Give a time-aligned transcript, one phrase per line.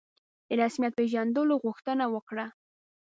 [0.49, 2.45] د رسمیت پېژندلو غوښتنه وکړه.